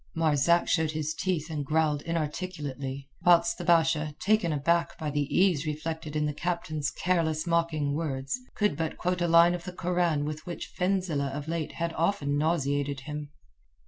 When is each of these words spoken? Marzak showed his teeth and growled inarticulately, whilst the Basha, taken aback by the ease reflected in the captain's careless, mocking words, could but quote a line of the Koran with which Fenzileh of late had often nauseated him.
Marzak 0.15 0.67
showed 0.67 0.93
his 0.93 1.13
teeth 1.13 1.51
and 1.51 1.63
growled 1.63 2.01
inarticulately, 2.01 3.07
whilst 3.23 3.59
the 3.59 3.63
Basha, 3.63 4.15
taken 4.19 4.51
aback 4.51 4.97
by 4.97 5.11
the 5.11 5.27
ease 5.31 5.67
reflected 5.67 6.15
in 6.15 6.25
the 6.25 6.33
captain's 6.33 6.89
careless, 6.89 7.45
mocking 7.45 7.93
words, 7.93 8.39
could 8.55 8.75
but 8.75 8.97
quote 8.97 9.21
a 9.21 9.27
line 9.27 9.53
of 9.53 9.63
the 9.63 9.71
Koran 9.71 10.25
with 10.25 10.43
which 10.47 10.73
Fenzileh 10.75 11.29
of 11.31 11.47
late 11.47 11.73
had 11.73 11.93
often 11.93 12.35
nauseated 12.35 13.01
him. 13.01 13.29